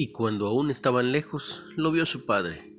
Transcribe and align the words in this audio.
Y 0.00 0.12
cuando 0.12 0.46
aún 0.46 0.70
estaban 0.70 1.10
lejos, 1.10 1.64
lo 1.74 1.90
vio 1.90 2.06
su 2.06 2.24
padre, 2.24 2.72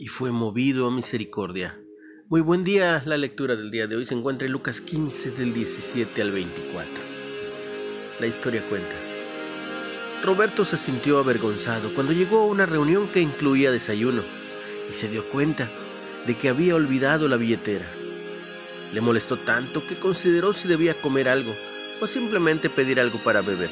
y 0.00 0.08
fue 0.08 0.32
movido 0.32 0.88
a 0.88 0.90
misericordia. 0.90 1.80
Muy 2.28 2.40
buen 2.40 2.64
día, 2.64 3.00
la 3.06 3.16
lectura 3.16 3.54
del 3.54 3.70
día 3.70 3.86
de 3.86 3.94
hoy 3.94 4.04
se 4.04 4.16
encuentra 4.16 4.46
en 4.46 4.52
Lucas 4.52 4.80
15 4.80 5.30
del 5.30 5.54
17 5.54 6.20
al 6.20 6.32
24. 6.32 6.92
La 8.18 8.26
historia 8.26 8.68
cuenta. 8.68 8.96
Roberto 10.24 10.64
se 10.64 10.76
sintió 10.76 11.20
avergonzado 11.20 11.94
cuando 11.94 12.12
llegó 12.12 12.40
a 12.40 12.46
una 12.46 12.66
reunión 12.66 13.06
que 13.12 13.20
incluía 13.20 13.70
desayuno 13.70 14.24
y 14.90 14.94
se 14.94 15.08
dio 15.08 15.28
cuenta 15.28 15.70
de 16.26 16.36
que 16.36 16.48
había 16.48 16.74
olvidado 16.74 17.28
la 17.28 17.36
billetera. 17.36 17.86
Le 18.92 19.00
molestó 19.00 19.36
tanto 19.36 19.86
que 19.86 19.94
consideró 19.94 20.52
si 20.52 20.66
debía 20.66 20.94
comer 20.94 21.28
algo 21.28 21.52
o 22.00 22.08
simplemente 22.08 22.68
pedir 22.68 22.98
algo 22.98 23.18
para 23.22 23.40
beber. 23.40 23.70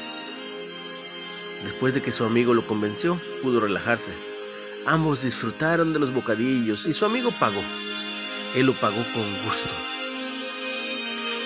Después 1.63 1.93
de 1.93 2.01
que 2.01 2.11
su 2.11 2.23
amigo 2.23 2.53
lo 2.53 2.65
convenció, 2.65 3.19
pudo 3.41 3.59
relajarse. 3.59 4.13
Ambos 4.85 5.23
disfrutaron 5.23 5.93
de 5.93 5.99
los 5.99 6.13
bocadillos 6.13 6.85
y 6.85 6.93
su 6.93 7.05
amigo 7.05 7.31
pagó. 7.39 7.61
Él 8.55 8.67
lo 8.67 8.73
pagó 8.73 9.03
con 9.13 9.23
gusto. 9.43 9.69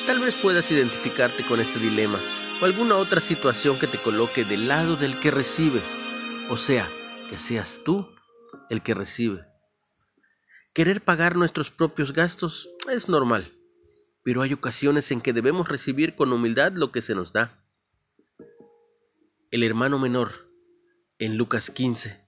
Tal 0.05 0.20
vez 0.20 0.36
puedas 0.36 0.70
identificarte 0.72 1.44
con 1.44 1.60
este 1.60 1.80
dilema 1.80 2.20
o 2.62 2.66
alguna 2.66 2.96
otra 2.96 3.22
situación 3.22 3.80
que 3.80 3.88
te 3.88 3.98
coloque 3.98 4.44
del 4.44 4.68
lado 4.68 4.96
del 4.96 5.20
que 5.20 5.32
recibe, 5.32 5.82
o 6.50 6.58
sea, 6.58 6.88
que 7.30 7.38
seas 7.38 7.82
tú 7.84 8.07
el 8.70 8.82
que 8.82 8.94
recibe. 8.94 9.46
Querer 10.74 11.02
pagar 11.02 11.35
nuestros 11.35 11.72
propios 11.72 12.13
gastos 12.13 12.70
es 12.91 13.10
normal, 13.10 13.54
pero 14.24 14.41
hay 14.41 14.54
ocasiones 14.54 15.12
en 15.12 15.22
que 15.22 15.34
debemos 15.34 15.68
recibir 15.68 16.16
con 16.16 16.32
humildad 16.32 16.72
lo 16.74 16.91
que 16.91 17.02
se 17.02 17.16
nos 17.16 17.34
da. 17.34 17.60
El 19.52 19.63
hermano 19.63 19.99
menor, 19.99 20.49
en 21.20 21.35
Lucas 21.35 21.71
15, 21.71 22.26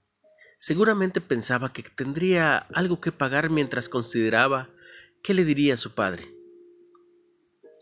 seguramente 0.58 1.22
pensaba 1.22 1.72
que 1.72 1.82
tendría 1.82 2.58
algo 2.74 3.00
que 3.00 3.12
pagar 3.12 3.48
mientras 3.48 3.88
consideraba 3.88 4.68
qué 5.22 5.32
le 5.32 5.46
diría 5.46 5.72
a 5.72 5.78
su 5.78 5.92
padre. 5.92 6.28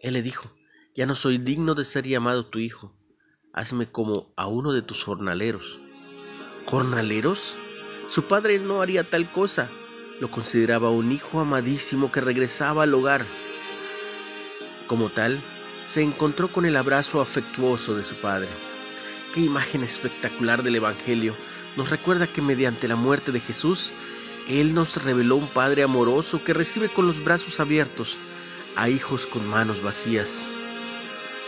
Él 0.00 0.14
le 0.14 0.22
dijo, 0.22 0.54
ya 0.94 1.06
no 1.06 1.16
soy 1.16 1.38
digno 1.38 1.74
de 1.74 1.84
ser 1.84 2.06
llamado 2.06 2.46
tu 2.46 2.60
hijo, 2.60 2.96
hazme 3.52 3.90
como 3.90 4.32
a 4.36 4.46
uno 4.46 4.72
de 4.72 4.82
tus 4.82 5.02
jornaleros. 5.02 5.80
¿Jornaleros? 6.66 7.56
Su 8.06 8.28
padre 8.28 8.60
no 8.60 8.80
haría 8.80 9.10
tal 9.10 9.28
cosa, 9.32 9.68
lo 10.20 10.30
consideraba 10.30 10.90
un 10.90 11.10
hijo 11.10 11.40
amadísimo 11.40 12.12
que 12.12 12.20
regresaba 12.20 12.84
al 12.84 12.94
hogar. 12.94 13.26
Como 14.86 15.08
tal, 15.08 15.42
se 15.84 16.00
encontró 16.00 16.46
con 16.52 16.64
el 16.64 16.76
abrazo 16.76 17.20
afectuoso 17.20 17.96
de 17.96 18.04
su 18.04 18.14
padre. 18.14 18.48
Qué 19.32 19.40
imagen 19.40 19.82
espectacular 19.82 20.62
del 20.62 20.76
Evangelio. 20.76 21.34
Nos 21.76 21.88
recuerda 21.88 22.26
que 22.26 22.42
mediante 22.42 22.86
la 22.86 22.96
muerte 22.96 23.32
de 23.32 23.40
Jesús, 23.40 23.90
Él 24.46 24.74
nos 24.74 25.02
reveló 25.02 25.36
un 25.36 25.48
Padre 25.48 25.82
amoroso 25.82 26.44
que 26.44 26.52
recibe 26.52 26.90
con 26.90 27.06
los 27.06 27.24
brazos 27.24 27.58
abiertos 27.58 28.18
a 28.76 28.90
hijos 28.90 29.26
con 29.26 29.46
manos 29.46 29.82
vacías. 29.82 30.50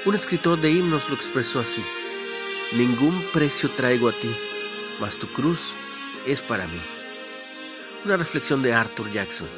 Un 0.07 0.15
escritor 0.15 0.59
de 0.63 0.71
himnos 0.71 1.11
lo 1.11 1.15
expresó 1.15 1.61
así. 1.61 1.83
Ningún 2.73 3.23
precio 3.35 3.69
traigo 3.69 4.09
a 4.09 4.13
ti, 4.13 4.31
mas 4.99 5.17
tu 5.17 5.27
cruz 5.27 5.75
es 6.27 6.41
para 6.41 6.67
mí. 6.67 6.81
Una 8.07 8.17
reflexión 8.17 8.63
de 8.63 8.73
Arthur 8.73 9.13
Jackson. 9.13 9.49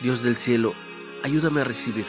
Dios 0.00 0.22
del 0.22 0.36
cielo, 0.36 0.72
ayúdame 1.24 1.62
a 1.62 1.64
recibir 1.64 2.06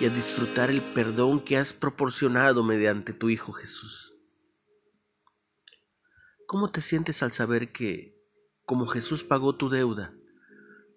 y 0.00 0.06
a 0.06 0.08
disfrutar 0.08 0.70
el 0.70 0.80
perdón 0.80 1.40
que 1.40 1.58
has 1.58 1.74
proporcionado 1.74 2.64
mediante 2.64 3.12
tu 3.12 3.28
Hijo 3.28 3.52
Jesús. 3.52 4.14
¿Cómo 6.46 6.70
te 6.70 6.80
sientes 6.80 7.22
al 7.22 7.32
saber 7.32 7.70
que, 7.70 8.16
como 8.64 8.86
Jesús 8.86 9.24
pagó 9.24 9.56
tu 9.56 9.68
deuda, 9.68 10.14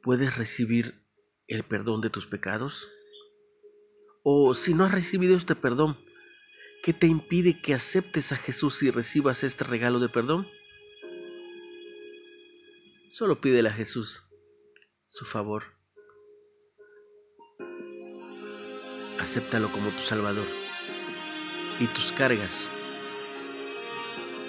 puedes 0.02 0.38
recibir 0.38 1.06
el 1.47 1.64
perdón 1.64 2.00
de 2.00 2.09
tus 2.09 2.25
pecados? 2.25 2.90
O 4.24 4.56
si 4.56 4.74
no 4.74 4.86
has 4.86 4.94
recibido 4.94 5.35
este 5.35 5.53
perdón, 5.56 5.97
¿qué 6.81 6.94
te 6.94 7.08
impide 7.08 7.62
que 7.62 7.74
aceptes 7.74 8.31
a 8.31 8.38
Jesús 8.38 8.81
y 8.84 8.90
recibas 8.90 9.44
este 9.44 9.66
regalo 9.66 10.00
de 10.00 10.08
perdón? 10.08 10.47
Solo 13.12 13.41
pídele 13.41 13.68
a 13.68 13.74
Jesús 13.74 14.24
su 15.08 15.25
favor 15.25 15.72
acéptalo 19.23 19.72
como 19.72 19.89
tu 19.89 20.01
Salvador 20.01 20.45
y 21.79 21.88
tus 21.88 22.11
cargas, 22.11 22.72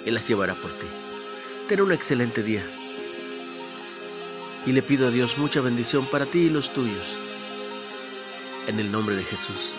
Él 0.05 0.13
las 0.13 0.27
llevará 0.27 0.53
por 0.53 0.71
ti. 0.73 0.85
Ten 1.67 1.81
un 1.81 1.91
excelente 1.91 2.43
día 2.43 2.63
y 4.65 4.73
le 4.73 4.81
pido 4.81 5.07
a 5.07 5.11
Dios 5.11 5.37
mucha 5.37 5.61
bendición 5.61 6.05
para 6.07 6.25
ti 6.25 6.39
y 6.39 6.49
los 6.49 6.71
tuyos. 6.73 7.17
En 8.67 8.79
el 8.79 8.91
nombre 8.91 9.15
de 9.15 9.23
Jesús. 9.23 9.75